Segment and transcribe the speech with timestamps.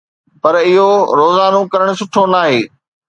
[0.43, 2.59] پر اهو روزانو ڪرڻ سٺو ناهي.